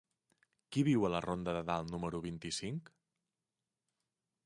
[0.75, 2.93] Qui viu a la ronda de Dalt número vint-i-cinc?